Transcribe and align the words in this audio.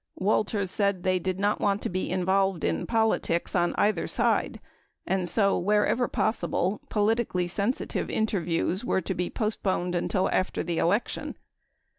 Walters 0.17 0.71
said 0.71 1.03
they 1.03 1.19
did 1.19 1.39
not 1.39 1.59
want 1.59 1.79
to 1.83 1.87
be 1.89 2.09
involved 2.09 2.63
in 2.63 2.87
politics 2.87 3.55
on 3.55 3.75
either 3.77 4.07
side 4.07 4.59
and 5.05 5.29
so 5.29 5.59
wherever 5.59 6.07
possible, 6.07 6.81
politically 6.89 7.47
sensitive 7.47 8.09
interviews 8.09 8.83
were 8.83 9.01
to 9.01 9.13
be 9.13 9.29
post 9.29 9.61
poned 9.61 9.93
until 9.93 10.27
after 10.31 10.63
the 10.63 10.79
election. 10.79 11.35